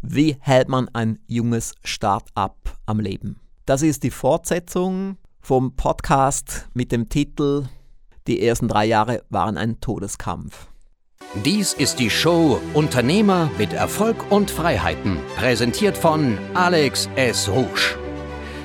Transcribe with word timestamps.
Wie 0.00 0.36
hält 0.38 0.68
man 0.68 0.88
ein 0.92 1.18
junges 1.26 1.74
Start-up 1.82 2.56
am 2.86 3.00
Leben? 3.00 3.40
Das 3.66 3.82
ist 3.82 4.04
die 4.04 4.12
Fortsetzung 4.12 5.16
vom 5.40 5.74
Podcast 5.74 6.68
mit 6.72 6.92
dem 6.92 7.08
Titel 7.08 7.66
Die 8.28 8.40
ersten 8.46 8.68
drei 8.68 8.86
Jahre 8.86 9.24
waren 9.28 9.56
ein 9.56 9.80
Todeskampf. 9.80 10.68
Dies 11.44 11.72
ist 11.74 11.98
die 11.98 12.10
Show 12.10 12.60
Unternehmer 12.74 13.50
mit 13.58 13.72
Erfolg 13.72 14.30
und 14.30 14.52
Freiheiten, 14.52 15.18
präsentiert 15.36 15.98
von 15.98 16.38
Alex 16.54 17.08
S. 17.16 17.48
Rouge. 17.48 17.98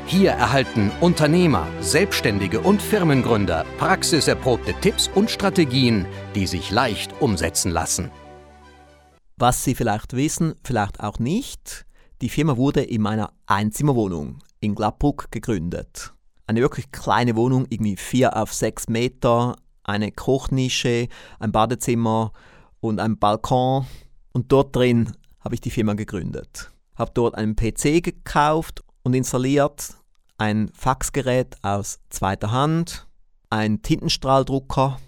Hier 0.05 0.31
erhalten 0.31 0.91
Unternehmer, 1.01 1.65
Selbstständige 1.81 2.59
und 2.59 2.79
Firmengründer 2.79 3.65
praxiserprobte 3.79 4.75
Tipps 4.81 5.09
und 5.15 5.31
Strategien, 5.31 6.05
die 6.35 6.45
sich 6.45 6.69
leicht 6.69 7.19
umsetzen 7.21 7.71
lassen. 7.71 8.11
Was 9.43 9.65
Sie 9.65 9.75
vielleicht 9.75 10.13
wissen, 10.13 10.55
vielleicht 10.63 11.01
auch 11.01 11.19
nicht, 11.19 11.85
die 12.21 12.29
Firma 12.29 12.55
wurde 12.55 12.81
in 12.81 13.01
meiner 13.01 13.33
Einzimmerwohnung 13.45 14.39
in 14.61 14.73
Gladbruck 14.73 15.31
gegründet. 15.31 16.13
Eine 16.47 16.61
wirklich 16.61 16.93
kleine 16.93 17.35
Wohnung, 17.35 17.65
irgendwie 17.67 17.97
4 17.97 18.37
auf 18.37 18.53
6 18.53 18.87
Meter, 18.87 19.57
eine 19.83 20.13
Kochnische, 20.13 21.09
ein 21.39 21.51
Badezimmer 21.51 22.31
und 22.79 23.01
ein 23.01 23.19
Balkon. 23.19 23.85
Und 24.31 24.49
dort 24.49 24.73
drin 24.73 25.11
habe 25.41 25.55
ich 25.55 25.59
die 25.59 25.71
Firma 25.71 25.95
gegründet. 25.95 26.71
Habe 26.95 27.11
dort 27.13 27.35
einen 27.35 27.57
PC 27.57 28.01
gekauft 28.01 28.81
und 29.03 29.13
installiert, 29.13 29.89
ein 30.37 30.71
Faxgerät 30.73 31.57
aus 31.63 31.99
zweiter 32.09 32.51
Hand, 32.51 33.07
ein 33.49 33.81
Tintenstrahldrucker 33.81 35.01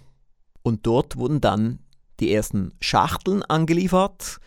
und 0.62 0.86
dort 0.86 1.16
wurden 1.16 1.40
dann 1.40 1.78
die 2.20 2.32
ersten 2.32 2.72
Schachteln 2.80 3.42
angeliefert, 3.42 4.38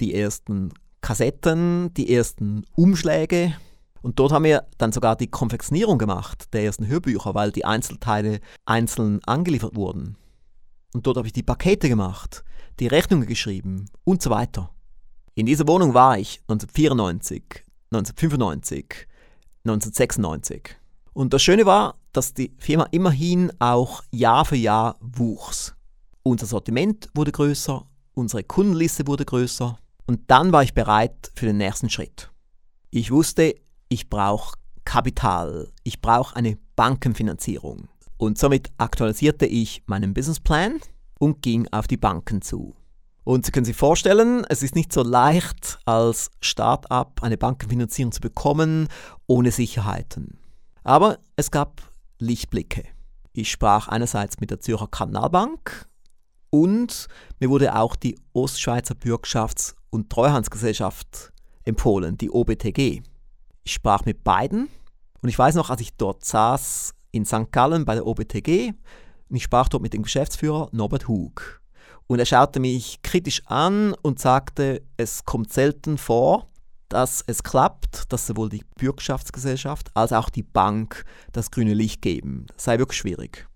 die 0.00 0.14
ersten 0.14 0.72
Kassetten, 1.00 1.92
die 1.94 2.14
ersten 2.14 2.64
Umschläge. 2.74 3.54
Und 4.02 4.18
dort 4.18 4.32
haben 4.32 4.44
wir 4.44 4.66
dann 4.78 4.92
sogar 4.92 5.16
die 5.16 5.28
Konfektionierung 5.28 5.98
gemacht 5.98 6.52
der 6.52 6.64
ersten 6.64 6.86
Hörbücher, 6.86 7.34
weil 7.34 7.52
die 7.52 7.64
Einzelteile 7.64 8.40
einzeln 8.64 9.20
angeliefert 9.24 9.76
wurden. 9.76 10.16
Und 10.94 11.06
dort 11.06 11.16
habe 11.16 11.26
ich 11.26 11.32
die 11.32 11.42
Pakete 11.42 11.88
gemacht, 11.88 12.44
die 12.80 12.86
Rechnungen 12.86 13.26
geschrieben 13.26 13.86
und 14.04 14.22
so 14.22 14.30
weiter. 14.30 14.70
In 15.34 15.46
dieser 15.46 15.66
Wohnung 15.66 15.94
war 15.94 16.18
ich 16.18 16.40
1994, 16.48 17.64
1995, 17.90 19.08
1996. 19.64 20.76
Und 21.14 21.32
das 21.32 21.42
Schöne 21.42 21.64
war, 21.64 21.96
dass 22.12 22.34
die 22.34 22.52
Firma 22.58 22.86
immerhin 22.90 23.52
auch 23.58 24.02
Jahr 24.10 24.44
für 24.44 24.56
Jahr 24.56 24.96
wuchs. 25.00 25.74
Unser 26.24 26.46
Sortiment 26.46 27.08
wurde 27.14 27.32
größer, 27.32 27.84
unsere 28.14 28.44
Kundenliste 28.44 29.08
wurde 29.08 29.24
größer 29.24 29.76
und 30.06 30.20
dann 30.28 30.52
war 30.52 30.62
ich 30.62 30.72
bereit 30.72 31.32
für 31.34 31.46
den 31.46 31.56
nächsten 31.56 31.90
Schritt. 31.90 32.30
Ich 32.90 33.10
wusste, 33.10 33.56
ich 33.88 34.08
brauche 34.08 34.56
Kapital, 34.84 35.72
ich 35.82 36.00
brauche 36.00 36.36
eine 36.36 36.58
Bankenfinanzierung 36.76 37.88
und 38.18 38.38
somit 38.38 38.70
aktualisierte 38.78 39.46
ich 39.46 39.82
meinen 39.86 40.14
Businessplan 40.14 40.78
und 41.18 41.42
ging 41.42 41.66
auf 41.72 41.88
die 41.88 41.96
Banken 41.96 42.40
zu. 42.40 42.76
Und 43.24 43.44
Sie 43.44 43.50
können 43.50 43.66
sich 43.66 43.76
vorstellen, 43.76 44.44
es 44.48 44.62
ist 44.62 44.76
nicht 44.76 44.92
so 44.92 45.02
leicht, 45.02 45.80
als 45.86 46.30
Start-up 46.40 47.20
eine 47.22 47.36
Bankenfinanzierung 47.36 48.12
zu 48.12 48.20
bekommen 48.20 48.86
ohne 49.26 49.50
Sicherheiten. 49.50 50.38
Aber 50.84 51.18
es 51.34 51.50
gab 51.50 51.82
Lichtblicke. 52.18 52.84
Ich 53.32 53.50
sprach 53.50 53.88
einerseits 53.88 54.38
mit 54.40 54.50
der 54.50 54.60
Zürcher 54.60 54.88
Kanalbank 54.88 55.88
und 56.52 57.08
mir 57.40 57.48
wurde 57.48 57.74
auch 57.74 57.96
die 57.96 58.18
Ostschweizer 58.34 58.94
Bürgschafts- 58.94 59.74
und 59.90 60.10
Treuhandsgesellschaft 60.10 61.32
empfohlen, 61.64 62.18
die 62.18 62.30
OBTG. 62.30 63.02
Ich 63.64 63.72
sprach 63.72 64.04
mit 64.04 64.22
beiden 64.22 64.68
und 65.22 65.28
ich 65.28 65.38
weiß 65.38 65.54
noch, 65.54 65.70
als 65.70 65.80
ich 65.80 65.96
dort 65.96 66.24
saß 66.24 66.94
in 67.10 67.24
St. 67.24 67.50
Gallen 67.50 67.84
bei 67.84 67.94
der 67.94 68.06
OBTG, 68.06 68.72
und 69.28 69.36
ich 69.36 69.44
sprach 69.44 69.68
dort 69.68 69.82
mit 69.82 69.94
dem 69.94 70.02
Geschäftsführer 70.02 70.68
Norbert 70.72 71.08
Hug. 71.08 71.62
Und 72.06 72.18
er 72.18 72.26
schaute 72.26 72.60
mich 72.60 73.00
kritisch 73.00 73.40
an 73.46 73.94
und 74.02 74.18
sagte, 74.18 74.82
es 74.98 75.24
kommt 75.24 75.50
selten 75.50 75.96
vor, 75.96 76.50
dass 76.90 77.24
es 77.26 77.42
klappt, 77.42 78.12
dass 78.12 78.26
sowohl 78.26 78.50
die 78.50 78.64
Bürgschaftsgesellschaft 78.76 79.90
als 79.94 80.12
auch 80.12 80.28
die 80.28 80.42
Bank 80.42 81.04
das 81.32 81.50
grüne 81.50 81.72
Licht 81.72 82.02
geben. 82.02 82.44
Das 82.52 82.64
sei 82.64 82.78
wirklich 82.78 82.98
schwierig. 82.98 83.48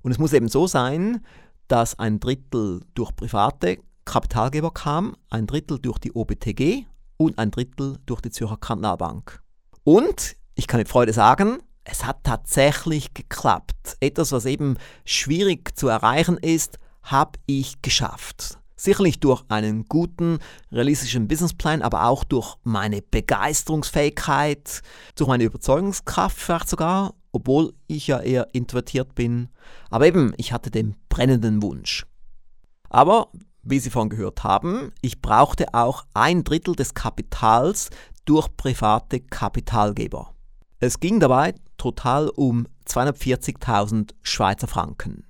Und 0.00 0.12
es 0.12 0.18
muss 0.18 0.32
eben 0.32 0.48
so 0.48 0.66
sein, 0.66 1.20
dass 1.68 1.98
ein 1.98 2.18
Drittel 2.18 2.80
durch 2.94 3.14
private 3.14 3.78
Kapitalgeber 4.04 4.72
kam, 4.72 5.16
ein 5.30 5.46
Drittel 5.46 5.78
durch 5.78 5.98
die 5.98 6.12
OBTG 6.12 6.86
und 7.18 7.38
ein 7.38 7.50
Drittel 7.50 7.98
durch 8.06 8.20
die 8.20 8.30
Zürcher 8.30 8.56
Kantonalbank. 8.56 9.42
Und 9.84 10.36
ich 10.54 10.66
kann 10.66 10.78
mit 10.78 10.88
Freude 10.88 11.12
sagen, 11.12 11.58
es 11.84 12.04
hat 12.04 12.24
tatsächlich 12.24 13.14
geklappt. 13.14 13.96
Etwas, 14.00 14.32
was 14.32 14.44
eben 14.44 14.76
schwierig 15.04 15.76
zu 15.78 15.88
erreichen 15.88 16.36
ist, 16.36 16.78
habe 17.02 17.38
ich 17.46 17.80
geschafft. 17.82 18.58
Sicherlich 18.78 19.20
durch 19.20 19.42
einen 19.48 19.84
guten, 19.84 20.38
realistischen 20.72 21.28
Businessplan, 21.28 21.82
aber 21.82 22.04
auch 22.04 22.24
durch 22.24 22.54
meine 22.62 23.02
Begeisterungsfähigkeit, 23.02 24.82
durch 25.16 25.28
meine 25.28 25.44
Überzeugungskraft 25.44 26.38
vielleicht 26.38 26.68
sogar 26.70 27.12
obwohl 27.32 27.74
ich 27.86 28.06
ja 28.06 28.20
eher 28.20 28.48
introvertiert 28.52 29.14
bin. 29.14 29.48
Aber 29.90 30.06
eben, 30.06 30.32
ich 30.36 30.52
hatte 30.52 30.70
den 30.70 30.96
brennenden 31.08 31.62
Wunsch. 31.62 32.06
Aber, 32.90 33.30
wie 33.62 33.78
Sie 33.78 33.90
vorhin 33.90 34.10
gehört 34.10 34.44
haben, 34.44 34.92
ich 35.02 35.20
brauchte 35.20 35.74
auch 35.74 36.04
ein 36.14 36.44
Drittel 36.44 36.74
des 36.74 36.94
Kapitals 36.94 37.90
durch 38.24 38.48
private 38.56 39.20
Kapitalgeber. 39.20 40.34
Es 40.80 41.00
ging 41.00 41.20
dabei 41.20 41.54
total 41.76 42.28
um 42.30 42.66
240.000 42.86 44.14
Schweizer 44.22 44.66
Franken. 44.66 45.27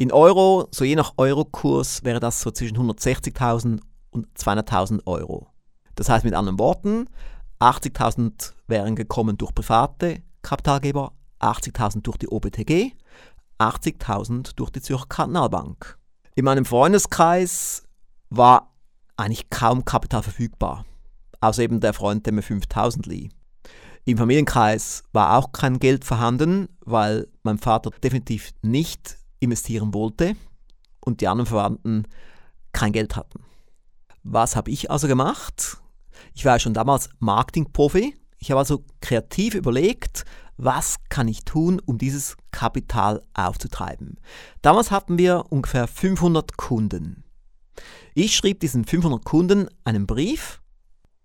In 0.00 0.12
Euro, 0.12 0.66
so 0.70 0.82
je 0.82 0.96
nach 0.96 1.12
Eurokurs, 1.18 2.04
wäre 2.04 2.20
das 2.20 2.40
so 2.40 2.50
zwischen 2.50 2.78
160.000 2.78 3.80
und 4.08 4.26
200.000 4.34 5.06
Euro. 5.06 5.48
Das 5.94 6.08
heißt 6.08 6.24
mit 6.24 6.32
anderen 6.32 6.58
Worten, 6.58 7.06
80.000 7.60 8.54
wären 8.66 8.96
gekommen 8.96 9.36
durch 9.36 9.54
private 9.54 10.22
Kapitalgeber, 10.40 11.12
80.000 11.40 12.00
durch 12.00 12.16
die 12.16 12.28
OBTG, 12.28 12.92
80.000 13.58 14.52
durch 14.56 14.70
die 14.70 14.80
Zürcher 14.80 15.04
Kantonalbank. 15.06 15.98
In 16.34 16.46
meinem 16.46 16.64
Freundeskreis 16.64 17.82
war 18.30 18.72
eigentlich 19.18 19.50
kaum 19.50 19.84
Kapital 19.84 20.22
verfügbar, 20.22 20.86
außer 21.42 21.62
eben 21.62 21.80
der 21.80 21.92
Freund, 21.92 22.24
der 22.24 22.32
mir 22.32 22.42
5.000 22.42 23.06
lieh. 23.06 23.28
Im 24.06 24.16
Familienkreis 24.16 25.04
war 25.12 25.36
auch 25.36 25.52
kein 25.52 25.78
Geld 25.78 26.06
vorhanden, 26.06 26.70
weil 26.86 27.28
mein 27.42 27.58
Vater 27.58 27.90
definitiv 28.02 28.52
nicht 28.62 29.19
investieren 29.40 29.92
wollte 29.92 30.36
und 31.00 31.20
die 31.20 31.28
anderen 31.28 31.46
Verwandten 31.46 32.06
kein 32.72 32.92
Geld 32.92 33.16
hatten. 33.16 33.42
Was 34.22 34.54
habe 34.54 34.70
ich 34.70 34.90
also 34.90 35.08
gemacht? 35.08 35.78
Ich 36.34 36.44
war 36.44 36.58
schon 36.58 36.74
damals 36.74 37.08
Marketingprofi. 37.18 38.14
Ich 38.38 38.50
habe 38.50 38.60
also 38.60 38.84
kreativ 39.00 39.54
überlegt, 39.54 40.24
was 40.56 40.96
kann 41.08 41.26
ich 41.28 41.44
tun, 41.44 41.80
um 41.84 41.98
dieses 41.98 42.36
Kapital 42.50 43.22
aufzutreiben. 43.34 44.20
Damals 44.62 44.90
hatten 44.90 45.18
wir 45.18 45.46
ungefähr 45.48 45.86
500 45.86 46.56
Kunden. 46.56 47.24
Ich 48.14 48.36
schrieb 48.36 48.60
diesen 48.60 48.84
500 48.84 49.24
Kunden 49.24 49.68
einen 49.84 50.06
Brief 50.06 50.60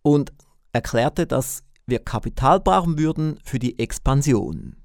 und 0.02 0.32
erklärte, 0.72 1.28
dass 1.28 1.64
wir 1.86 2.00
Kapital 2.00 2.60
brauchen 2.60 2.98
würden 2.98 3.40
für 3.44 3.60
die 3.60 3.78
Expansion. 3.80 4.78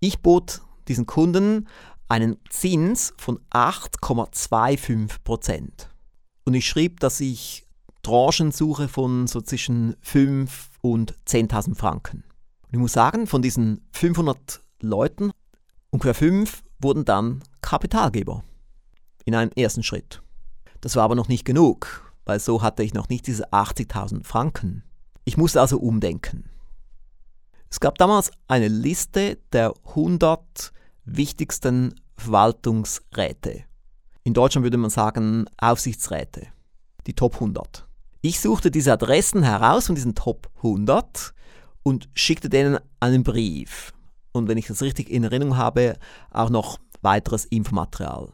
Ich 0.00 0.20
bot 0.20 0.62
diesen 0.88 1.06
Kunden 1.06 1.68
einen 2.08 2.38
Zins 2.48 3.12
von 3.16 3.38
8,25% 3.50 5.88
Und 6.44 6.54
ich 6.54 6.66
schrieb, 6.66 6.98
dass 7.00 7.20
ich 7.20 7.66
Tranchen 8.02 8.52
suche 8.52 8.88
von 8.88 9.26
so 9.26 9.42
zwischen 9.42 9.96
5 10.00 10.70
und 10.80 11.18
10.000 11.26 11.74
Franken. 11.74 12.24
Und 12.62 12.72
ich 12.72 12.78
muss 12.78 12.92
sagen, 12.92 13.26
von 13.26 13.42
diesen 13.42 13.86
500 13.92 14.62
Leuten, 14.80 15.32
ungefähr 15.90 16.14
fünf 16.14 16.62
wurden 16.78 17.04
dann 17.04 17.42
Kapitalgeber 17.60 18.44
in 19.24 19.34
einem 19.34 19.50
ersten 19.56 19.82
Schritt. 19.82 20.22
Das 20.80 20.96
war 20.96 21.04
aber 21.04 21.14
noch 21.14 21.28
nicht 21.28 21.44
genug, 21.44 22.12
weil 22.24 22.40
so 22.40 22.62
hatte 22.62 22.82
ich 22.82 22.94
noch 22.94 23.08
nicht 23.08 23.26
diese 23.26 23.52
80.000 23.52 24.24
Franken. 24.24 24.84
Ich 25.24 25.36
musste 25.36 25.60
also 25.60 25.78
umdenken. 25.78 26.48
Es 27.70 27.80
gab 27.80 27.98
damals 27.98 28.30
eine 28.46 28.68
Liste 28.68 29.38
der 29.52 29.74
100 29.88 30.72
wichtigsten 31.04 32.00
Verwaltungsräte. 32.18 33.64
In 34.24 34.34
Deutschland 34.34 34.64
würde 34.64 34.76
man 34.76 34.90
sagen 34.90 35.46
Aufsichtsräte, 35.56 36.48
die 37.06 37.14
Top 37.14 37.34
100. 37.34 37.86
Ich 38.20 38.40
suchte 38.40 38.70
diese 38.70 38.92
Adressen 38.92 39.42
heraus 39.42 39.86
von 39.86 39.94
diesen 39.94 40.14
Top 40.14 40.50
100 40.56 41.32
und 41.82 42.10
schickte 42.14 42.50
denen 42.50 42.78
einen 43.00 43.22
Brief. 43.22 43.94
Und 44.32 44.48
wenn 44.48 44.58
ich 44.58 44.66
das 44.66 44.82
richtig 44.82 45.08
in 45.08 45.24
Erinnerung 45.24 45.56
habe, 45.56 45.96
auch 46.30 46.50
noch 46.50 46.78
weiteres 47.00 47.44
Infomaterial. 47.44 48.32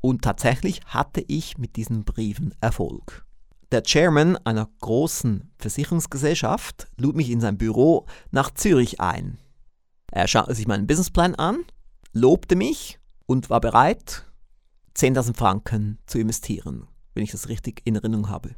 Und 0.00 0.22
tatsächlich 0.22 0.80
hatte 0.86 1.24
ich 1.26 1.56
mit 1.56 1.76
diesen 1.76 2.04
Briefen 2.04 2.54
Erfolg. 2.60 3.24
der 3.70 3.84
Chairman 3.84 4.36
einer 4.44 4.68
großen 4.80 5.50
Versicherungsgesellschaft 5.56 6.88
lud 6.98 7.16
mich 7.16 7.30
in 7.30 7.40
sein 7.40 7.56
Büro 7.56 8.04
nach 8.30 8.50
Zürich 8.52 9.00
ein. 9.00 9.38
Er 10.10 10.28
schaute 10.28 10.54
sich 10.54 10.66
meinen 10.66 10.86
Businessplan 10.86 11.34
an, 11.36 11.64
lobte 12.12 12.54
mich 12.54 12.98
und 13.32 13.48
war 13.48 13.62
bereit, 13.62 14.26
10.000 14.94 15.34
Franken 15.34 15.98
zu 16.04 16.18
investieren, 16.18 16.86
wenn 17.14 17.24
ich 17.24 17.30
das 17.30 17.48
richtig 17.48 17.80
in 17.84 17.94
Erinnerung 17.94 18.28
habe. 18.28 18.50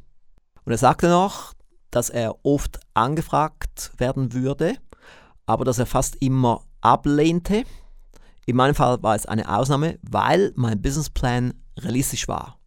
Und 0.65 0.73
er 0.73 0.77
sagte 0.77 1.07
noch, 1.07 1.53
dass 1.91 2.09
er 2.09 2.35
oft 2.43 2.81
angefragt 2.93 3.93
werden 3.97 4.33
würde, 4.33 4.75
aber 5.45 5.63
dass 5.63 5.79
er 5.79 5.85
fast 5.85 6.17
immer 6.17 6.61
ablehnte. 6.81 7.63
In 8.45 8.57
meinem 8.57 8.75
Fall 8.75 9.01
war 9.01 9.15
es 9.15 9.25
eine 9.25 9.47
Ausnahme, 9.47 9.97
weil 10.01 10.51
mein 10.57 10.81
Businessplan 10.81 11.53
realistisch 11.79 12.27
war. 12.27 12.59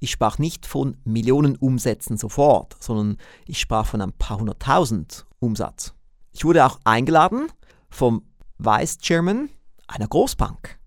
Ich 0.00 0.10
sprach 0.10 0.38
nicht 0.38 0.66
von 0.66 0.96
Millionen 1.04 1.54
Umsätzen 1.54 2.16
sofort, 2.16 2.74
sondern 2.80 3.18
ich 3.46 3.60
sprach 3.60 3.86
von 3.86 4.00
ein 4.00 4.12
paar 4.12 4.40
hunderttausend 4.40 5.26
Umsatz. 5.38 5.94
Ich 6.32 6.44
wurde 6.44 6.66
auch 6.66 6.80
eingeladen 6.82 7.46
vom 7.88 8.24
Vice 8.58 8.98
Chairman 8.98 9.48
einer 9.86 10.08
Großbank 10.08 10.81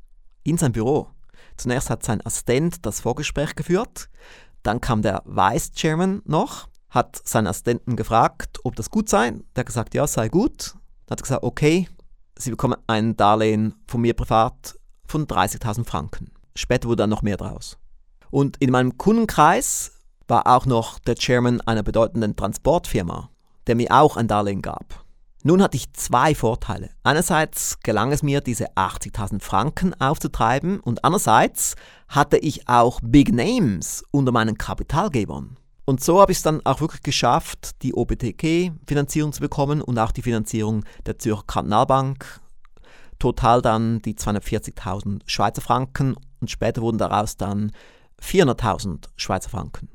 in 0.46 0.58
sein 0.58 0.72
Büro. 0.72 1.10
Zunächst 1.58 1.90
hat 1.90 2.04
sein 2.04 2.26
Assistent 2.26 2.86
das 2.86 3.02
Vorgespräch 3.02 3.56
geführt, 3.56 4.10
dann 4.64 4.82
kam 4.82 5.02
der 5.02 5.22
Vice 5.26 5.74
Chairman 5.74 6.22
noch, 6.26 6.68
hat 6.90 7.22
seinen 7.24 7.48
Assistenten 7.48 7.96
gefragt, 7.96 8.60
ob 8.64 8.76
das 8.76 8.90
gut 8.90 9.10
sei. 9.10 9.32
Der 9.56 9.62
hat 9.62 9.66
gesagt, 9.68 9.94
ja, 9.94 10.08
sei 10.08 10.30
gut. 10.30 10.76
Hat 11.10 11.22
gesagt, 11.22 11.44
okay, 11.44 11.88
Sie 12.38 12.50
bekommen 12.50 12.76
ein 12.88 13.16
Darlehen 13.16 13.76
von 13.88 14.02
mir 14.02 14.14
privat 14.14 14.78
von 15.08 15.26
30.000 15.26 15.86
Franken. 15.86 16.32
Später 16.56 16.88
wurde 16.88 17.04
dann 17.04 17.10
noch 17.10 17.22
mehr 17.22 17.38
draus. 17.38 17.78
Und 18.30 18.58
in 18.58 18.72
meinem 18.72 18.98
Kundenkreis 18.98 19.94
war 20.28 20.48
auch 20.48 20.66
noch 20.66 21.00
der 21.00 21.16
Chairman 21.16 21.62
einer 21.62 21.84
bedeutenden 21.84 22.36
Transportfirma, 22.36 23.30
der 23.68 23.76
mir 23.76 23.92
auch 23.92 24.18
ein 24.18 24.28
Darlehen 24.28 24.62
gab. 24.62 25.05
Nun 25.48 25.62
hatte 25.62 25.78
ich 25.78 25.94
zwei 25.94 26.34
Vorteile. 26.34 26.90
Einerseits 27.04 27.80
gelang 27.82 28.12
es 28.12 28.24
mir, 28.24 28.42
diese 28.42 28.74
80.000 28.74 29.44
Franken 29.44 29.94
aufzutreiben 30.02 30.80
und 30.80 31.06
andererseits 31.06 31.76
hatte 32.08 32.38
ich 32.38 32.68
auch 32.68 33.00
Big 33.04 33.32
Names 33.32 34.04
unter 34.10 34.32
meinen 34.32 34.58
Kapitalgebern. 34.58 35.58
Und 35.86 36.04
so 36.04 36.20
habe 36.20 36.32
ich 36.32 36.40
es 36.40 36.42
dann 36.42 36.66
auch 36.66 36.82
wirklich 36.82 37.04
geschafft, 37.04 37.84
die 37.84 37.94
OBTG-Finanzierung 37.94 39.34
zu 39.34 39.40
bekommen 39.40 39.84
und 39.84 40.00
auch 40.00 40.12
die 40.12 40.24
Finanzierung 40.24 40.84
der 41.06 41.20
Zürcher 41.20 41.44
Kantonalbank. 41.46 42.42
Total 43.20 43.62
dann 43.62 44.02
die 44.02 44.16
240.000 44.16 45.22
Schweizer 45.28 45.62
Franken 45.62 46.16
und 46.42 46.50
später 46.50 46.82
wurden 46.82 46.98
daraus 46.98 47.38
dann 47.38 47.72
400.000 48.20 49.10
Schweizer 49.16 49.52
Franken. 49.52 49.90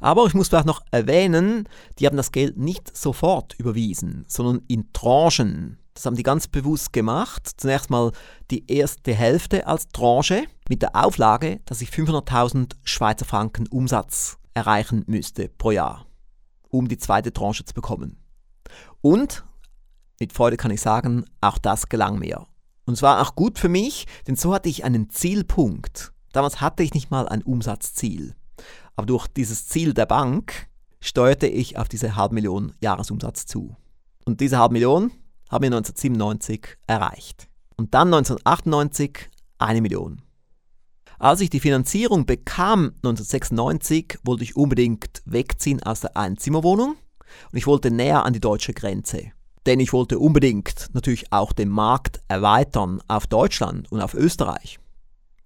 Aber 0.00 0.26
ich 0.26 0.34
muss 0.34 0.48
vielleicht 0.48 0.66
noch 0.66 0.82
erwähnen, 0.90 1.68
die 1.98 2.06
haben 2.06 2.16
das 2.16 2.32
Geld 2.32 2.56
nicht 2.56 2.96
sofort 2.96 3.54
überwiesen, 3.58 4.24
sondern 4.28 4.62
in 4.68 4.92
Tranchen. 4.92 5.78
Das 5.94 6.06
haben 6.06 6.16
die 6.16 6.22
ganz 6.22 6.48
bewusst 6.48 6.92
gemacht. 6.92 7.50
Zunächst 7.56 7.90
mal 7.90 8.12
die 8.50 8.70
erste 8.70 9.14
Hälfte 9.14 9.66
als 9.66 9.88
Tranche 9.88 10.44
mit 10.68 10.82
der 10.82 10.96
Auflage, 10.96 11.60
dass 11.66 11.82
ich 11.82 11.90
500.000 11.90 12.76
Schweizer 12.84 13.24
Franken 13.24 13.66
Umsatz 13.68 14.38
erreichen 14.54 15.04
müsste 15.06 15.48
pro 15.48 15.70
Jahr, 15.70 16.06
um 16.68 16.88
die 16.88 16.98
zweite 16.98 17.32
Tranche 17.32 17.64
zu 17.64 17.74
bekommen. 17.74 18.18
Und 19.00 19.44
mit 20.20 20.32
Freude 20.32 20.56
kann 20.56 20.70
ich 20.70 20.80
sagen, 20.80 21.24
auch 21.40 21.58
das 21.58 21.88
gelang 21.88 22.18
mir. 22.18 22.46
Und 22.84 22.94
es 22.94 23.02
war 23.02 23.20
auch 23.20 23.34
gut 23.34 23.58
für 23.58 23.68
mich, 23.68 24.06
denn 24.26 24.36
so 24.36 24.54
hatte 24.54 24.68
ich 24.68 24.84
einen 24.84 25.10
Zielpunkt. 25.10 26.12
Damals 26.32 26.60
hatte 26.60 26.82
ich 26.82 26.94
nicht 26.94 27.10
mal 27.10 27.28
ein 27.28 27.42
Umsatzziel. 27.42 28.34
Aber 28.96 29.06
durch 29.06 29.26
dieses 29.26 29.66
Ziel 29.66 29.94
der 29.94 30.06
Bank 30.06 30.68
steuerte 31.00 31.46
ich 31.46 31.78
auf 31.78 31.88
diese 31.88 32.16
halbe 32.16 32.34
Million 32.34 32.72
Jahresumsatz 32.80 33.46
zu. 33.46 33.76
Und 34.24 34.40
diese 34.40 34.58
halbe 34.58 34.74
Million 34.74 35.10
haben 35.50 35.62
wir 35.62 35.68
1997 35.68 36.78
erreicht. 36.86 37.48
Und 37.76 37.94
dann 37.94 38.08
1998 38.08 39.30
eine 39.58 39.80
Million. 39.80 40.22
Als 41.18 41.40
ich 41.40 41.50
die 41.50 41.60
Finanzierung 41.60 42.26
bekam 42.26 42.94
1996, 42.96 44.18
wollte 44.24 44.42
ich 44.42 44.56
unbedingt 44.56 45.22
wegziehen 45.24 45.82
aus 45.82 46.00
der 46.00 46.16
Einzimmerwohnung 46.16 46.96
und 47.52 47.56
ich 47.56 47.68
wollte 47.68 47.90
näher 47.90 48.24
an 48.24 48.32
die 48.32 48.40
deutsche 48.40 48.72
Grenze. 48.72 49.30
Denn 49.64 49.78
ich 49.78 49.92
wollte 49.92 50.18
unbedingt 50.18 50.90
natürlich 50.92 51.32
auch 51.32 51.52
den 51.52 51.68
Markt 51.68 52.20
erweitern 52.26 53.00
auf 53.06 53.28
Deutschland 53.28 53.90
und 53.92 54.00
auf 54.00 54.14
Österreich 54.14 54.80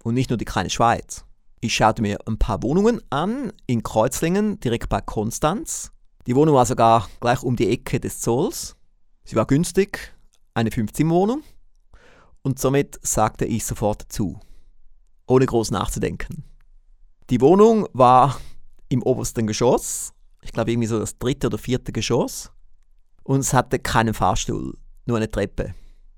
und 0.03 0.15
nicht 0.15 0.31
nur 0.31 0.37
die 0.37 0.45
kleine 0.45 0.71
Schweiz. 0.71 1.26
Ich 1.59 1.73
schaute 1.73 2.03
mir 2.03 2.19
ein 2.27 2.37
paar 2.37 2.61
Wohnungen 2.61 3.01
an 3.09 3.51
in 3.65 3.81
Kreuzlingen, 3.81 4.59
direkt 4.59 4.89
bei 4.89 5.01
Konstanz. 5.01 5.91
Die 6.27 6.35
Wohnung 6.35 6.53
war 6.53 6.67
sogar 6.67 7.09
gleich 7.19 7.41
um 7.41 7.55
die 7.55 7.69
Ecke 7.69 7.99
des 7.99 8.19
Zolls. 8.19 8.75
Sie 9.23 9.35
war 9.35 9.47
günstig, 9.47 10.15
eine 10.53 10.69
Fünf-Zimmer-Wohnung. 10.69 11.41
Und 12.43 12.59
somit 12.59 12.99
sagte 13.01 13.45
ich 13.45 13.65
sofort 13.65 14.05
zu, 14.09 14.39
ohne 15.25 15.47
groß 15.47 15.71
nachzudenken. 15.71 16.43
Die 17.31 17.41
Wohnung 17.41 17.87
war 17.91 18.39
im 18.89 19.01
obersten 19.01 19.47
Geschoss, 19.47 20.13
ich 20.43 20.51
glaube 20.51 20.71
irgendwie 20.71 20.87
so 20.87 20.99
das 20.99 21.17
dritte 21.17 21.47
oder 21.47 21.57
vierte 21.57 21.91
Geschoss. 21.91 22.51
Und 23.23 23.39
es 23.39 23.53
hatte 23.53 23.79
keinen 23.79 24.13
Fahrstuhl, 24.13 24.77
nur 25.05 25.17
eine 25.17 25.29
Treppe. 25.29 25.73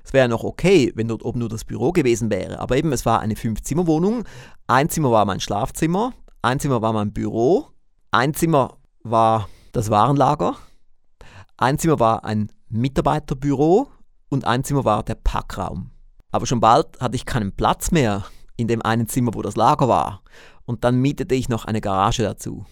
Es 0.10 0.14
wäre 0.14 0.28
noch 0.28 0.44
okay, 0.44 0.92
wenn 0.96 1.08
dort 1.08 1.24
oben 1.24 1.38
nur 1.38 1.50
das 1.50 1.66
Büro 1.66 1.92
gewesen 1.92 2.32
wäre. 2.32 2.60
Aber 2.60 2.76
eben, 2.76 2.92
es 2.94 3.06
war 3.06 3.20
eine 3.20 3.36
Fünf-Zimmer-Wohnung. 3.36 4.24
Ein 4.66 4.90
Zimmer 4.90 5.12
war 5.12 5.24
mein 5.24 5.40
Schlafzimmer, 5.40 6.14
ein 6.42 6.60
Zimmer 6.60 6.82
war 6.82 6.94
mein 6.94 7.14
Büro, 7.14 7.68
ein 8.10 8.34
Zimmer 8.34 8.80
war 9.04 9.48
das 9.72 9.92
Warenlager, 9.92 10.56
ein 11.58 11.78
Zimmer 11.78 12.00
war 12.00 12.26
ein 12.26 12.52
Mitarbeiterbüro 12.70 13.88
und 14.30 14.46
ein 14.46 14.64
Zimmer 14.64 14.84
war 14.84 15.04
der 15.04 15.14
Packraum. 15.14 15.92
Aber 16.32 16.48
schon 16.48 16.60
bald 16.60 17.00
hatte 17.00 17.16
ich 17.16 17.28
keinen 17.28 17.56
Platz 17.56 17.92
mehr 17.92 18.26
in 18.58 18.68
dem 18.68 18.82
einen 18.82 19.08
Zimmer, 19.08 19.36
wo 19.36 19.44
das 19.44 19.56
Lager 19.56 19.88
war. 19.90 20.24
Und 20.66 20.84
dann 20.86 20.96
mietete 20.96 21.36
ich 21.36 21.50
noch 21.50 21.66
eine 21.66 21.82
Garage 21.82 22.24
dazu. 22.24 22.66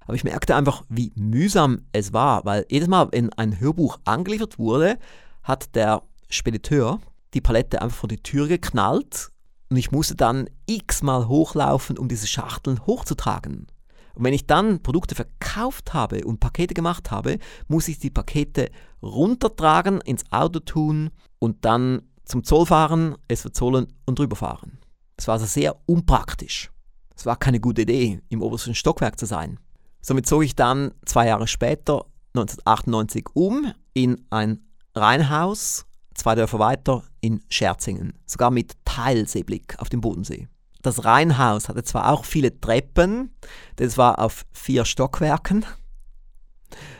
Aber 0.00 0.14
ich 0.14 0.24
merkte 0.24 0.56
einfach, 0.56 0.84
wie 0.90 1.10
mühsam 1.14 1.86
es 1.92 2.12
war, 2.12 2.44
weil 2.44 2.66
jedes 2.68 2.88
Mal, 2.88 3.08
wenn 3.12 3.32
ein 3.32 3.60
Hörbuch 3.60 3.98
angeliefert 4.04 4.58
wurde, 4.58 4.98
hat 5.42 5.74
der 5.74 6.02
Spediteur 6.34 7.00
die 7.34 7.40
Palette 7.40 7.80
einfach 7.80 7.96
vor 7.96 8.08
die 8.08 8.22
Tür 8.22 8.48
geknallt 8.48 9.30
und 9.70 9.76
ich 9.76 9.90
musste 9.90 10.14
dann 10.14 10.50
x-mal 10.66 11.28
hochlaufen, 11.28 11.98
um 11.98 12.08
diese 12.08 12.26
Schachteln 12.26 12.84
hochzutragen. 12.86 13.66
Und 14.14 14.24
wenn 14.24 14.34
ich 14.34 14.46
dann 14.46 14.82
Produkte 14.82 15.14
verkauft 15.14 15.94
habe 15.94 16.24
und 16.26 16.40
Pakete 16.40 16.74
gemacht 16.74 17.10
habe, 17.10 17.38
muss 17.68 17.88
ich 17.88 17.98
die 17.98 18.10
Pakete 18.10 18.70
runtertragen, 19.02 20.02
ins 20.02 20.30
Auto 20.30 20.60
tun 20.60 21.10
und 21.38 21.64
dann 21.64 22.02
zum 22.24 22.44
Zoll 22.44 22.66
fahren, 22.66 23.16
es 23.28 23.40
verzollen 23.40 23.86
und 24.04 24.20
rüberfahren. 24.20 24.78
Es 25.16 25.26
war 25.26 25.34
also 25.34 25.46
sehr 25.46 25.76
unpraktisch. 25.86 26.70
Es 27.16 27.24
war 27.24 27.36
keine 27.36 27.60
gute 27.60 27.82
Idee, 27.82 28.20
im 28.28 28.42
obersten 28.42 28.74
Stockwerk 28.74 29.18
zu 29.18 29.26
sein. 29.26 29.58
Somit 30.02 30.26
zog 30.26 30.42
ich 30.42 30.54
dann 30.54 30.92
zwei 31.06 31.28
Jahre 31.28 31.46
später, 31.46 32.04
1998, 32.34 33.26
um 33.34 33.72
in 33.94 34.26
ein 34.30 34.66
Reihenhaus 34.94 35.86
zwei 36.14 36.34
Dörfer 36.34 36.58
weiter 36.58 37.02
in 37.20 37.42
Scherzingen, 37.48 38.14
sogar 38.26 38.50
mit 38.50 38.74
Teilseeblick 38.84 39.76
auf 39.78 39.88
den 39.88 40.00
Bodensee. 40.00 40.48
Das 40.82 41.04
Reihenhaus 41.04 41.68
hatte 41.68 41.84
zwar 41.84 42.10
auch 42.10 42.24
viele 42.24 42.60
Treppen, 42.60 43.34
das 43.76 43.96
war 43.96 44.18
auf 44.18 44.44
vier 44.52 44.84
Stockwerken, 44.84 45.64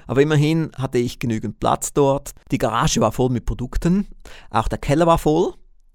aber 0.07 0.23
immerhin 0.23 0.71
hatte 0.77 0.99
ich 0.99 1.19
genügend 1.19 1.59
Platz 1.59 1.93
dort. 1.93 2.33
Die 2.51 2.59
Garage 2.59 3.01
war 3.01 3.13
voll 3.13 3.31
mit 3.31 3.47
Produkten, 3.47 4.07
auch 4.51 4.69
der 4.69 4.79
Keller 4.79 5.07
war 5.07 5.19
voll 5.19 5.55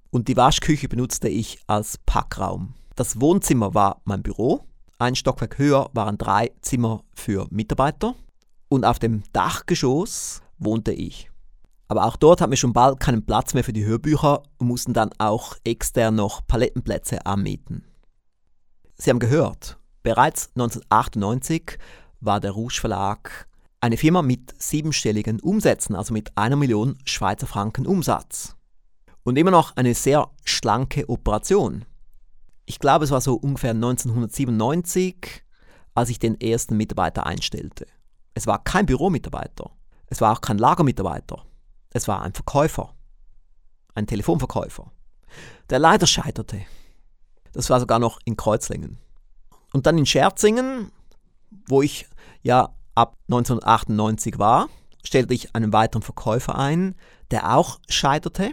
und 0.10 0.28
die 0.28 0.38
Waschküche 0.38 0.90
benutzte 0.90 1.30
ich 1.30 1.60
als 1.68 1.98
Packraum. 2.06 2.74
Das 2.96 3.22
Wohnzimmer 3.22 3.74
war 3.74 4.02
mein 4.06 4.24
Büro, 4.24 4.66
ein 5.00 5.16
Stockwerk 5.16 5.60
höher 5.60 5.90
waren 5.94 6.18
drei 6.18 6.52
Zimmer 6.62 7.04
für 7.14 7.48
Mitarbeiter 7.52 8.16
und 8.68 8.84
auf 8.84 9.00
dem 9.00 9.24
Dachgeschoss 9.32 10.42
wohnte 10.58 10.92
ich. 10.92 11.30
Aber 11.88 12.06
auch 12.06 12.18
dort 12.18 12.42
hatten 12.42 12.52
wir 12.52 12.58
schon 12.58 12.74
bald 12.74 13.00
keinen 13.00 13.26
Platz 13.26 13.54
mehr 13.54 13.64
für 13.64 13.74
die 13.74 13.86
Hörbücher 13.86 14.44
und 14.58 14.68
mussten 14.68 14.94
dann 14.94 15.12
auch 15.18 15.56
extern 15.64 16.16
noch 16.16 16.46
Palettenplätze 16.46 17.26
anmieten. 17.26 17.86
Sie 18.96 19.10
haben 19.10 19.20
gehört, 19.20 19.78
bereits 20.04 20.50
1998 20.56 21.78
war 22.20 22.40
der 22.40 22.52
Rouge 22.52 22.80
Verlag 22.80 23.48
eine 23.80 23.98
Firma 23.98 24.22
mit 24.22 24.60
siebenstelligen 24.62 25.40
Umsätzen, 25.40 25.96
also 25.96 26.14
mit 26.14 26.36
einer 26.38 26.56
Million 26.56 26.98
Schweizer 27.06 27.48
Franken 27.48 27.86
Umsatz. 27.86 28.56
Und 29.24 29.38
immer 29.38 29.52
noch 29.52 29.76
eine 29.76 29.94
sehr 29.94 30.30
schlanke 30.44 31.08
Operation. 31.10 31.86
Ich 32.66 32.80
glaube, 32.80 33.06
es 33.06 33.12
war 33.12 33.22
so 33.22 33.36
ungefähr 33.36 33.72
1997, 33.72 35.44
als 35.94 36.10
ich 36.10 36.20
den 36.20 36.40
ersten 36.42 36.76
Mitarbeiter 36.76 37.26
einstellte. 37.26 37.86
Es 38.34 38.48
war 38.48 38.64
kein 38.64 38.86
Büromitarbeiter. 38.86 39.72
Es 40.08 40.22
war 40.22 40.34
auch 40.34 40.42
kein 40.42 40.58
Lagermitarbeiter. 40.58 41.47
Es 41.98 42.08
war 42.08 42.22
ein 42.22 42.34
Verkäufer, 42.34 42.94
ein 43.96 44.08
Telefonverkäufer, 44.08 44.92
der 45.70 45.80
leider 45.80 46.08
scheiterte. 46.08 46.62
Das 47.54 47.70
war 47.70 47.80
sogar 47.80 48.00
noch 48.00 48.20
in 48.26 48.38
Kreuzlingen. 48.38 48.98
Und 49.74 49.86
dann 49.86 49.98
in 49.98 50.06
Scherzingen 50.06 50.92
wo 51.68 51.82
ich 51.82 52.08
ja 52.42 52.70
ab 52.96 53.18
1998 53.30 54.40
war, 54.40 54.70
stellte 55.04 55.34
ich 55.34 55.56
einen 55.56 55.74
weiteren 55.74 56.02
Verkäufer 56.02 56.58
ein, 56.58 56.96
der 57.32 57.56
auch 57.56 57.80
scheiterte. 57.90 58.52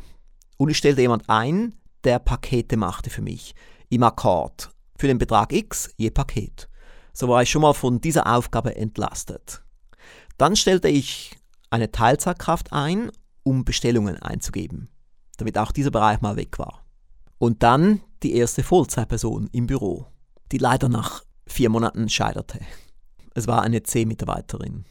Und 0.57 0.69
ich 0.69 0.79
stellte 0.79 1.01
jemand 1.01 1.29
ein, 1.29 1.75
der 2.05 2.19
Pakete 2.19 2.77
machte 2.77 3.11
für 3.11 3.23
mich 3.23 3.55
im 3.89 4.03
Akkord 4.03 4.71
für 4.97 5.07
den 5.07 5.19
Betrag 5.19 5.53
X 5.53 5.91
je 5.97 6.11
Paket. 6.11 6.69
So 7.13 7.29
war 7.29 7.43
ich 7.43 7.51
schon 7.51 7.63
mal 7.63 7.75
von 7.75 8.01
dieser 8.01 8.33
Aufgabe 8.33 8.77
entlastet. 8.77 9.63
Dann 10.39 10.57
stellte 10.57 10.89
ich 10.89 11.37
eine 11.71 11.91
Teilzeitkraft 11.91 12.73
ein, 12.73 13.11
um 13.45 13.65
Bestellungen 13.65 14.21
einzugeben, 14.21 14.89
damit 15.37 15.57
auch 15.57 15.71
dieser 15.71 15.93
Bereich 15.93 16.21
mal 16.21 16.37
weg 16.37 16.59
war. 16.59 16.85
Und 17.39 17.63
dann 17.63 18.01
die 18.23 18.35
erste 18.35 18.63
Vollzeitperson 18.63 19.49
im 19.53 19.67
Büro, 19.67 20.07
die 20.51 20.59
leider 20.59 20.89
nach 20.89 21.23
vier 21.47 21.69
Monaten 21.69 22.09
scheiterte. 22.09 22.61
Es 23.35 23.47
war 23.47 23.63
eine 23.63 23.83
C-Mitarbeiterin. 23.83 24.85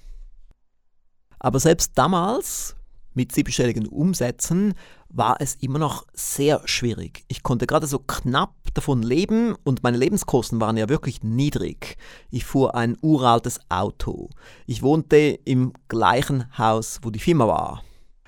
Aber 1.40 1.60
selbst 1.60 1.92
damals, 1.96 2.76
mit 3.14 3.32
siebenstelligen 3.32 3.88
Umsätzen, 3.88 4.74
war 5.10 5.38
es 5.40 5.56
immer 5.56 5.78
noch 5.78 6.06
sehr 6.14 6.62
schwierig. 6.66 7.24
Ich 7.28 7.44
konnte 7.44 7.68
gerade 7.68 7.86
so 7.86 8.00
knapp 8.00 8.56
davon 8.74 9.04
leben 9.04 9.56
und 9.64 9.84
meine 9.84 9.98
Lebenskosten 9.98 10.60
waren 10.60 10.78
ja 10.78 10.90
wirklich 10.90 11.22
niedrig. 11.22 11.98
Ich 12.32 12.46
fuhr 12.46 12.76
ein 12.76 12.98
uraltes 13.02 13.60
Auto. 13.70 14.30
Ich 14.66 14.82
wohnte 14.82 15.18
im 15.18 15.74
gleichen 15.88 16.58
Haus, 16.58 17.00
wo 17.04 17.12
die 17.12 17.20
Firma 17.20 17.48
war. 17.48 17.84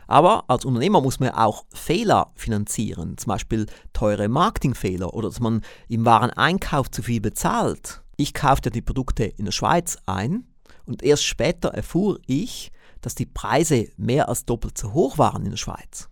Aber 0.07 0.45
als 0.47 0.65
Unternehmer 0.65 1.01
muss 1.01 1.19
man 1.19 1.29
auch 1.29 1.65
Fehler 1.73 2.31
finanzieren, 2.35 3.17
zum 3.17 3.29
Beispiel 3.29 3.65
teure 3.93 4.27
Marketingfehler 4.27 5.13
oder 5.13 5.29
dass 5.29 5.39
man 5.39 5.61
im 5.87 6.05
Wareneinkauf 6.05 6.91
zu 6.91 7.01
viel 7.01 7.21
bezahlt. 7.21 8.03
Ich 8.17 8.33
kaufte 8.33 8.71
die 8.71 8.81
Produkte 8.81 9.23
in 9.23 9.45
der 9.45 9.51
Schweiz 9.51 9.97
ein 10.05 10.45
und 10.85 11.03
erst 11.03 11.25
später 11.25 11.69
erfuhr 11.69 12.19
ich, 12.25 12.71
dass 13.01 13.15
die 13.15 13.25
Preise 13.25 13.87
mehr 13.97 14.29
als 14.29 14.45
doppelt 14.45 14.77
so 14.77 14.93
hoch 14.93 15.17
waren 15.17 15.43
in 15.43 15.51
der 15.51 15.57
Schweiz. 15.57 16.09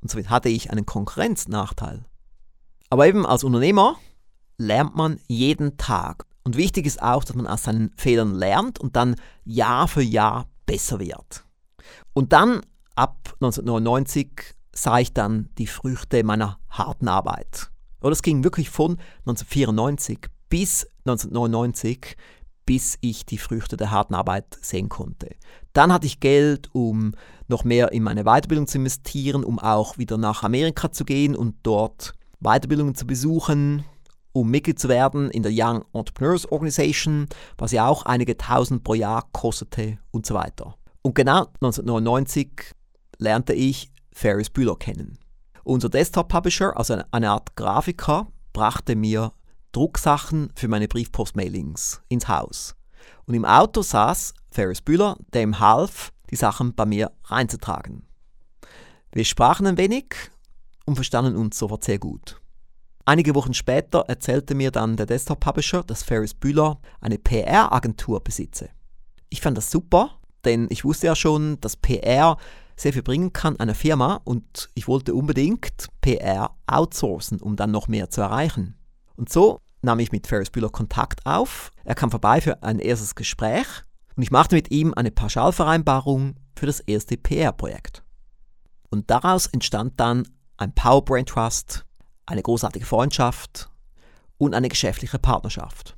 Und 0.00 0.10
somit 0.10 0.30
hatte 0.30 0.48
ich 0.48 0.70
einen 0.70 0.84
Konkurrenznachteil. 0.84 2.04
Aber 2.90 3.06
eben 3.06 3.24
als 3.24 3.44
Unternehmer 3.44 3.96
lernt 4.58 4.96
man 4.96 5.18
jeden 5.28 5.76
Tag. 5.76 6.26
Und 6.44 6.56
wichtig 6.56 6.86
ist 6.86 7.00
auch, 7.00 7.24
dass 7.24 7.36
man 7.36 7.46
aus 7.46 7.62
seinen 7.62 7.92
Fehlern 7.96 8.34
lernt 8.34 8.80
und 8.80 8.96
dann 8.96 9.16
Jahr 9.44 9.86
für 9.88 10.02
Jahr 10.02 10.48
besser 10.66 10.98
wird. 10.98 11.44
Und 12.12 12.32
dann, 12.32 12.60
ab 12.94 13.34
1999, 13.40 14.54
sah 14.72 14.98
ich 14.98 15.12
dann 15.12 15.48
die 15.58 15.66
Früchte 15.66 16.24
meiner 16.24 16.58
harten 16.70 17.08
Arbeit. 17.08 17.70
Und 18.00 18.12
es 18.12 18.22
ging 18.22 18.44
wirklich 18.44 18.70
von 18.70 18.98
1994 19.26 20.26
bis 20.48 20.86
1999, 21.04 22.16
bis 22.66 22.98
ich 23.00 23.26
die 23.26 23.38
Früchte 23.38 23.76
der 23.76 23.90
harten 23.90 24.14
Arbeit 24.14 24.58
sehen 24.60 24.88
konnte. 24.88 25.30
Dann 25.72 25.92
hatte 25.92 26.06
ich 26.06 26.20
Geld, 26.20 26.68
um 26.72 27.14
noch 27.48 27.64
mehr 27.64 27.92
in 27.92 28.02
meine 28.02 28.24
Weiterbildung 28.24 28.66
zu 28.66 28.78
investieren, 28.78 29.44
um 29.44 29.58
auch 29.58 29.98
wieder 29.98 30.16
nach 30.16 30.42
Amerika 30.42 30.92
zu 30.92 31.04
gehen 31.04 31.34
und 31.34 31.56
dort 31.62 32.14
Weiterbildungen 32.40 32.94
zu 32.94 33.06
besuchen, 33.06 33.84
um 34.32 34.50
Mitglied 34.50 34.78
zu 34.78 34.88
werden 34.88 35.30
in 35.30 35.42
der 35.42 35.52
Young 35.54 35.84
Entrepreneurs 35.92 36.50
Organization, 36.50 37.26
was 37.58 37.72
ja 37.72 37.86
auch 37.86 38.04
einige 38.04 38.36
tausend 38.36 38.84
pro 38.84 38.94
Jahr 38.94 39.28
kostete 39.32 39.98
und 40.10 40.26
so 40.26 40.34
weiter. 40.34 40.76
Und 41.02 41.14
genau 41.14 41.46
1999 41.60 42.74
lernte 43.22 43.54
ich 43.54 43.90
Ferris 44.12 44.50
Bühler 44.50 44.76
kennen. 44.76 45.18
Unser 45.64 45.88
Desktop-Publisher, 45.88 46.76
also 46.76 47.00
eine 47.10 47.30
Art 47.30 47.56
Grafiker, 47.56 48.26
brachte 48.52 48.96
mir 48.96 49.32
Drucksachen 49.72 50.50
für 50.54 50.68
meine 50.68 50.88
Briefpost-Mailings 50.88 52.02
ins 52.08 52.28
Haus. 52.28 52.74
Und 53.26 53.34
im 53.34 53.44
Auto 53.44 53.82
saß 53.82 54.34
Ferris 54.50 54.82
Bühler, 54.82 55.16
der 55.32 55.42
ihm 55.42 55.60
half, 55.60 56.12
die 56.30 56.36
Sachen 56.36 56.74
bei 56.74 56.84
mir 56.84 57.10
reinzutragen. 57.24 58.06
Wir 59.12 59.24
sprachen 59.24 59.66
ein 59.66 59.78
wenig 59.78 60.14
und 60.84 60.96
verstanden 60.96 61.36
uns 61.36 61.58
sofort 61.58 61.84
sehr 61.84 61.98
gut. 61.98 62.40
Einige 63.04 63.34
Wochen 63.34 63.54
später 63.54 64.04
erzählte 64.08 64.54
mir 64.54 64.70
dann 64.70 64.96
der 64.96 65.06
Desktop-Publisher, 65.06 65.82
dass 65.82 66.02
Ferris 66.02 66.34
Bühler 66.34 66.80
eine 67.00 67.18
PR-Agentur 67.18 68.22
besitze. 68.22 68.70
Ich 69.28 69.40
fand 69.40 69.56
das 69.56 69.70
super, 69.70 70.18
denn 70.44 70.66
ich 70.70 70.84
wusste 70.84 71.06
ja 71.06 71.16
schon, 71.16 71.60
dass 71.60 71.76
PR 71.76 72.36
sehr 72.76 72.92
viel 72.92 73.02
bringen 73.02 73.32
kann 73.32 73.58
einer 73.58 73.74
Firma 73.74 74.20
und 74.24 74.70
ich 74.74 74.88
wollte 74.88 75.14
unbedingt 75.14 75.88
PR 76.00 76.50
outsourcen, 76.66 77.40
um 77.40 77.56
dann 77.56 77.70
noch 77.70 77.88
mehr 77.88 78.10
zu 78.10 78.20
erreichen. 78.20 78.76
Und 79.16 79.30
so 79.30 79.58
nahm 79.82 79.98
ich 79.98 80.12
mit 80.12 80.26
Ferris 80.26 80.50
Bühler 80.50 80.70
Kontakt 80.70 81.26
auf. 81.26 81.70
Er 81.84 81.94
kam 81.94 82.10
vorbei 82.10 82.40
für 82.40 82.62
ein 82.62 82.78
erstes 82.78 83.14
Gespräch 83.14 83.66
und 84.16 84.22
ich 84.22 84.30
machte 84.30 84.54
mit 84.54 84.70
ihm 84.70 84.94
eine 84.94 85.10
Pauschalvereinbarung 85.10 86.36
für 86.56 86.66
das 86.66 86.80
erste 86.80 87.16
PR-Projekt. 87.16 88.02
Und 88.90 89.10
daraus 89.10 89.46
entstand 89.46 89.98
dann 89.98 90.28
ein 90.56 90.74
Power 90.74 91.04
Brain 91.04 91.26
Trust, 91.26 91.84
eine 92.26 92.42
großartige 92.42 92.86
Freundschaft 92.86 93.70
und 94.38 94.54
eine 94.54 94.68
geschäftliche 94.68 95.18
Partnerschaft. 95.18 95.96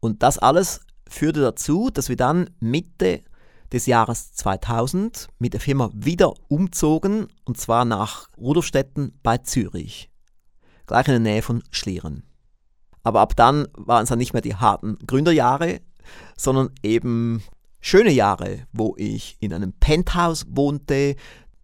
Und 0.00 0.22
das 0.22 0.38
alles 0.38 0.80
führte 1.08 1.40
dazu, 1.40 1.90
dass 1.90 2.08
wir 2.08 2.16
dann 2.16 2.50
Mitte 2.60 3.22
des 3.72 3.86
Jahres 3.86 4.32
2000 4.34 5.28
mit 5.38 5.52
der 5.52 5.60
Firma 5.60 5.90
wieder 5.94 6.32
umzogen 6.48 7.28
und 7.44 7.58
zwar 7.58 7.84
nach 7.84 8.28
Rudolfstetten 8.36 9.18
bei 9.22 9.38
Zürich, 9.38 10.10
gleich 10.86 11.08
in 11.08 11.12
der 11.12 11.32
Nähe 11.32 11.42
von 11.42 11.62
Schlieren. 11.70 12.24
Aber 13.02 13.20
ab 13.20 13.36
dann 13.36 13.68
waren 13.74 14.04
es 14.04 14.08
dann 14.08 14.18
nicht 14.18 14.32
mehr 14.32 14.42
die 14.42 14.56
harten 14.56 14.98
Gründerjahre, 15.06 15.80
sondern 16.36 16.70
eben 16.82 17.42
schöne 17.80 18.10
Jahre, 18.10 18.66
wo 18.72 18.94
ich 18.96 19.36
in 19.40 19.52
einem 19.52 19.72
Penthouse 19.74 20.46
wohnte. 20.48 21.16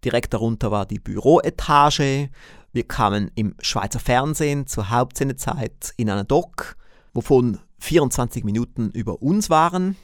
Direkt 0.05 0.33
darunter 0.33 0.71
war 0.71 0.85
die 0.85 0.99
Büroetage. 0.99 2.29
Wir 2.73 2.87
kamen 2.87 3.31
im 3.35 3.55
Schweizer 3.59 3.99
Fernsehen 3.99 4.67
zur 4.67 4.91
Hauptsendezeit 4.91 5.93
in 5.97 6.09
einer 6.09 6.23
Doc, 6.23 6.77
wovon 7.13 7.59
24 7.79 8.43
Minuten 8.43 8.91
über 8.91 9.21
uns 9.21 9.49
waren. 9.49 9.97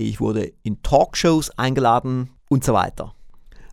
Ich 0.00 0.20
wurde 0.20 0.52
in 0.62 0.82
Talkshows 0.82 1.50
eingeladen 1.58 2.30
und 2.48 2.64
so 2.64 2.72
weiter. 2.72 3.14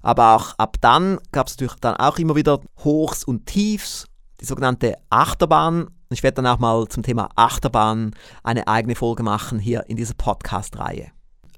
Aber 0.02 0.36
auch 0.36 0.58
ab 0.58 0.78
dann 0.82 1.20
gab 1.32 1.48
es 1.48 1.54
natürlich 1.54 1.80
dann 1.80 1.96
auch 1.96 2.18
immer 2.18 2.36
wieder 2.36 2.62
Hochs 2.84 3.24
und 3.24 3.46
Tiefs, 3.46 4.06
die 4.40 4.46
sogenannte 4.46 4.96
Achterbahn 5.10 5.88
ich 6.10 6.24
werde 6.24 6.36
dann 6.36 6.48
auch 6.48 6.60
mal 6.60 6.88
zum 6.88 7.04
Thema 7.04 7.30
Achterbahn 7.36 8.16
eine 8.42 8.68
eigene 8.70 8.96
Folge 8.96 9.24
machen 9.24 9.60
hier 9.60 9.84
in 9.90 9.98
dieser 9.98 10.14
Podcast-Reihe. 10.14 11.12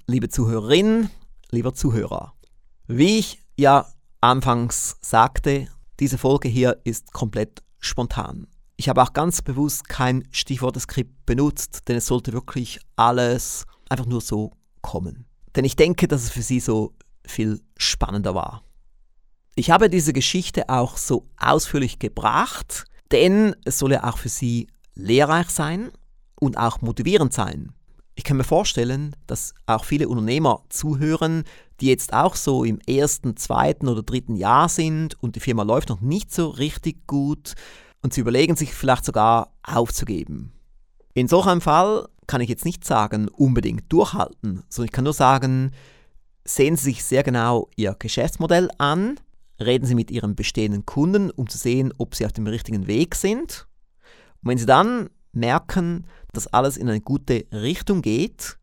Liebe 0.08 0.28
Zuhörerin, 0.28 1.08
lieber 1.50 1.72
Zuhörer, 1.72 2.34
wie 2.88 3.18
ich 3.18 3.38
ja 3.56 3.86
anfangs 4.20 4.96
sagte, 5.02 5.68
diese 6.00 6.18
Folge 6.18 6.48
hier 6.48 6.80
ist 6.82 7.12
komplett 7.12 7.62
spontan. 7.78 8.48
Ich 8.76 8.88
habe 8.88 9.02
auch 9.02 9.12
ganz 9.12 9.40
bewusst 9.40 9.88
kein 9.88 10.26
Stichworteskript 10.32 11.26
benutzt, 11.26 11.82
denn 11.86 11.96
es 11.96 12.06
sollte 12.06 12.32
wirklich 12.32 12.80
alles 12.96 13.66
einfach 13.88 14.06
nur 14.06 14.20
so 14.20 14.50
kommen. 14.90 15.26
Denn 15.54 15.64
ich 15.64 15.76
denke, 15.76 16.08
dass 16.08 16.24
es 16.24 16.30
für 16.30 16.42
Sie 16.42 16.60
so 16.60 16.94
viel 17.24 17.60
spannender 17.76 18.34
war. 18.34 18.62
Ich 19.54 19.70
habe 19.70 19.90
diese 19.90 20.12
Geschichte 20.12 20.68
auch 20.68 20.96
so 20.96 21.26
ausführlich 21.38 21.98
gebracht, 21.98 22.84
denn 23.12 23.54
es 23.64 23.78
soll 23.78 23.92
ja 23.92 24.04
auch 24.04 24.18
für 24.18 24.28
sie 24.28 24.68
lehrreich 24.94 25.50
sein 25.50 25.90
und 26.40 26.56
auch 26.56 26.80
motivierend 26.80 27.32
sein. 27.32 27.72
Ich 28.14 28.24
kann 28.24 28.36
mir 28.36 28.44
vorstellen, 28.44 29.14
dass 29.26 29.54
auch 29.66 29.84
viele 29.84 30.08
Unternehmer 30.08 30.62
zuhören, 30.68 31.44
die 31.80 31.86
jetzt 31.86 32.12
auch 32.12 32.36
so 32.36 32.64
im 32.64 32.78
ersten, 32.86 33.36
zweiten 33.36 33.88
oder 33.88 34.02
dritten 34.02 34.36
Jahr 34.36 34.68
sind 34.68 35.20
und 35.22 35.36
die 35.36 35.40
Firma 35.40 35.62
läuft 35.62 35.88
noch 35.88 36.00
nicht 36.00 36.32
so 36.32 36.48
richtig 36.48 37.06
gut 37.06 37.54
und 38.02 38.12
sie 38.12 38.20
überlegen 38.20 38.56
sich 38.56 38.74
vielleicht 38.74 39.04
sogar 39.04 39.52
aufzugeben. 39.62 40.52
In 41.14 41.28
solch 41.28 41.46
einem 41.46 41.60
Fall 41.60 42.08
kann 42.30 42.40
ich 42.40 42.48
jetzt 42.48 42.64
nicht 42.64 42.84
sagen, 42.84 43.28
unbedingt 43.28 43.92
durchhalten, 43.92 44.62
sondern 44.68 44.86
ich 44.86 44.92
kann 44.92 45.04
nur 45.04 45.12
sagen, 45.12 45.72
sehen 46.44 46.76
Sie 46.76 46.84
sich 46.84 47.04
sehr 47.04 47.24
genau 47.24 47.68
Ihr 47.76 47.96
Geschäftsmodell 47.98 48.70
an 48.78 49.18
reden 49.60 49.86
Sie 49.86 49.94
mit 49.94 50.10
Ihren 50.10 50.34
bestehenden 50.34 50.86
Kunden, 50.86 51.30
um 51.30 51.48
zu 51.48 51.58
sehen, 51.58 51.92
ob 51.98 52.14
sie 52.14 52.26
auf 52.26 52.32
dem 52.32 52.46
richtigen 52.46 52.86
Weg 52.86 53.14
sind. 53.14 53.66
Und 54.42 54.50
wenn 54.50 54.58
Sie 54.58 54.66
dann 54.66 55.10
merken, 55.32 56.06
dass 56.32 56.46
alles 56.46 56.76
in 56.76 56.88
eine 56.88 57.00
gute 57.00 57.46
Richtung 57.52 58.02
geht, 58.02 58.58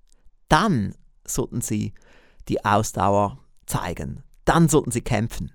dann 0.50 0.95
sollten 1.25 1.62
Sie 1.62 1.93
die 2.47 2.63
Ausdauer 2.65 3.39
zeigen. 3.65 4.24
Dann 4.45 4.69
sollten 4.69 4.91
Sie 4.91 5.01
kämpfen. 5.01 5.51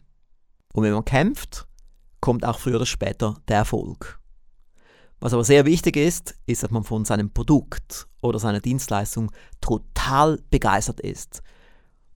Und 0.72 0.84
wenn 0.84 0.92
man 0.92 1.04
kämpft, 1.04 1.66
kommt 2.20 2.44
auch 2.44 2.58
früher 2.58 2.76
oder 2.76 2.86
später 2.86 3.34
der 3.48 3.58
Erfolg. 3.58 4.20
Was 5.22 5.32
aber 5.32 5.44
sehr 5.44 5.66
wichtig 5.66 5.96
ist, 5.96 6.34
ist, 6.46 6.64
dass 6.64 6.72
man 6.72 6.82
von 6.82 7.04
seinem 7.04 7.30
Produkt 7.30 8.08
oder 8.22 8.40
seiner 8.40 8.58
Dienstleistung 8.58 9.30
total 9.60 10.42
begeistert 10.50 10.98
ist. 10.98 11.44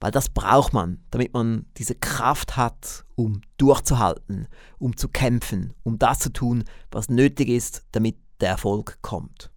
Weil 0.01 0.11
das 0.11 0.27
braucht 0.27 0.73
man, 0.73 0.99
damit 1.09 1.33
man 1.33 1.67
diese 1.77 1.95
Kraft 1.95 2.57
hat, 2.57 3.05
um 3.15 3.39
durchzuhalten, 3.55 4.49
um 4.77 4.97
zu 4.97 5.07
kämpfen, 5.07 5.73
um 5.83 5.97
das 5.97 6.19
zu 6.19 6.33
tun, 6.33 6.65
was 6.91 7.07
nötig 7.07 7.47
ist, 7.47 7.85
damit 7.93 8.17
der 8.41 8.49
Erfolg 8.49 8.97
kommt. 9.01 9.51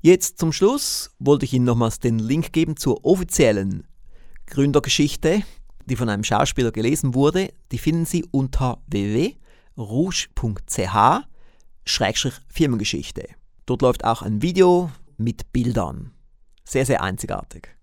Jetzt 0.00 0.38
zum 0.38 0.50
Schluss 0.50 1.10
wollte 1.18 1.44
ich 1.44 1.52
Ihnen 1.52 1.66
nochmals 1.66 2.00
den 2.00 2.18
Link 2.18 2.54
geben 2.54 2.78
zur 2.78 3.04
offiziellen 3.04 3.86
Gründergeschichte, 4.46 5.42
die 5.84 5.96
von 5.96 6.08
einem 6.08 6.24
Schauspieler 6.24 6.72
gelesen 6.72 7.14
wurde. 7.14 7.52
Die 7.70 7.78
finden 7.78 8.06
Sie 8.06 8.24
unter 8.30 8.82
www.rouge.ch-firmengeschichte. 11.84 13.28
Dort 13.66 13.82
läuft 13.82 14.04
auch 14.04 14.22
ein 14.22 14.42
Video 14.42 14.90
mit 15.16 15.52
Bildern. 15.52 16.12
Sehr, 16.64 16.86
sehr 16.86 17.02
einzigartig. 17.02 17.76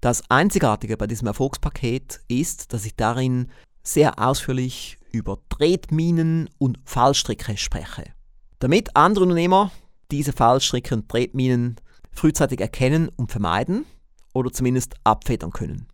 Das 0.00 0.30
Einzigartige 0.30 0.96
bei 0.96 1.06
diesem 1.06 1.28
Erfolgspaket 1.28 2.20
ist, 2.28 2.72
dass 2.72 2.84
ich 2.84 2.96
darin 2.96 3.48
sehr 3.82 4.18
ausführlich 4.18 4.98
über 5.12 5.38
Tretminen 5.48 6.50
und 6.58 6.80
Fallstricke 6.84 7.56
spreche. 7.56 8.12
Damit 8.58 8.96
andere 8.96 9.22
Unternehmer 9.24 9.70
diese 10.10 10.32
Fallstricke 10.32 10.94
und 10.94 11.08
Tretminen 11.08 11.76
frühzeitig 12.12 12.60
erkennen 12.60 13.08
und 13.16 13.30
vermeiden 13.30 13.86
oder 14.32 14.52
zumindest 14.52 14.94
abfedern 15.04 15.50
können. 15.50 15.86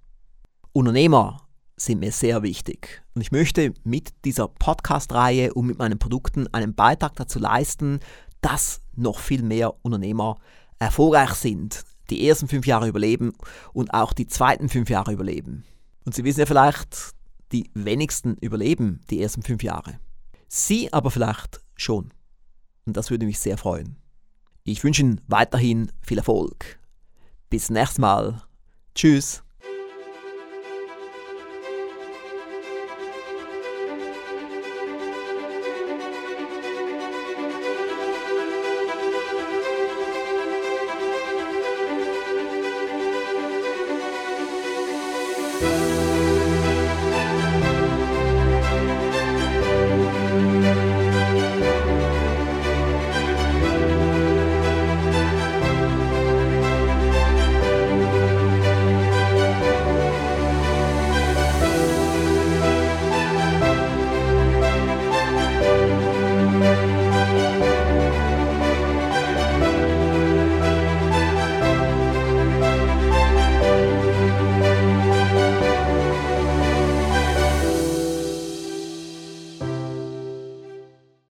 Unternehmer 0.73 1.49
sind 1.80 2.00
mir 2.00 2.12
sehr 2.12 2.42
wichtig 2.42 3.02
und 3.14 3.22
ich 3.22 3.32
möchte 3.32 3.72
mit 3.84 4.10
dieser 4.25 4.49
Podcast-Reihe 4.49 5.54
und 5.54 5.66
mit 5.66 5.78
meinen 5.78 5.99
Produkten 5.99 6.46
einen 6.52 6.75
Beitrag 6.75 7.16
dazu 7.16 7.38
leisten, 7.38 8.00
dass 8.40 8.80
noch 8.96 9.18
viel 9.18 9.42
mehr 9.42 9.75
Unternehmer 9.82 10.38
erfolgreich 10.78 11.32
sind, 11.34 11.84
die 12.10 12.28
ersten 12.28 12.49
fünf 12.49 12.66
Jahre 12.66 12.88
überleben 12.88 13.32
und 13.72 13.94
auch 13.94 14.12
die 14.12 14.26
zweiten 14.26 14.68
fünf 14.68 14.90
Jahre 14.90 15.12
überleben. 15.12 15.64
Und 16.04 16.14
Sie 16.14 16.25
wissen 16.25 16.40
ja 16.40 16.46
vielleicht, 16.46 17.14
die 17.52 17.70
wenigsten 17.75 18.37
überleben 18.40 19.00
die 19.10 19.22
ersten 19.22 19.42
fünf 19.42 19.62
Jahre. 19.62 19.99
Sie 20.49 20.92
aber 20.92 21.10
vielleicht 21.10 21.60
schon. 21.76 22.12
Und 22.84 22.96
das 22.96 23.10
würde 23.10 23.26
mich 23.26 23.38
sehr 23.38 23.58
freuen. 23.58 23.96
Ich 24.64 24.84
wünsche 24.84 25.02
Ihnen 25.02 25.20
weiterhin 25.28 25.92
viel 26.02 26.18
Erfolg. 26.18 26.78
Bis 27.49 27.70
nächstes 27.70 27.99
Mal. 27.99 28.42
Tschüss. 28.94 29.42